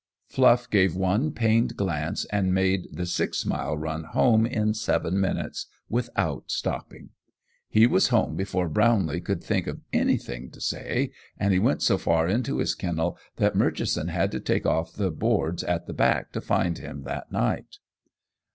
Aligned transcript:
Fluff 0.25 0.67
gave 0.67 0.95
one 0.95 1.31
pained 1.31 1.77
glance 1.77 2.25
and 2.31 2.51
made 2.55 2.87
the 2.91 3.05
six 3.05 3.45
mile 3.45 3.77
run 3.77 4.03
home 4.03 4.47
in 4.47 4.73
seven 4.73 5.19
minutes 5.19 5.67
without 5.89 6.49
stopping. 6.49 7.09
He 7.69 7.85
was 7.85 8.07
home 8.07 8.35
before 8.35 8.67
Brownlee 8.67 9.21
could 9.21 9.43
think 9.43 9.67
of 9.67 9.81
anything 9.93 10.49
to 10.53 10.59
say, 10.59 11.11
and 11.37 11.53
he 11.53 11.59
went 11.59 11.83
so 11.83 11.99
far 11.99 12.27
into 12.27 12.57
his 12.57 12.73
kennel 12.73 13.15
that 13.35 13.53
Murchison 13.55 14.07
had 14.07 14.31
to 14.31 14.39
take 14.39 14.65
off 14.65 14.91
the 14.91 15.11
boards 15.11 15.63
at 15.63 15.85
the 15.85 15.93
back 15.93 16.31
to 16.31 16.41
find 16.41 16.79
him 16.79 17.03
that 17.03 17.31
night. 17.31 17.77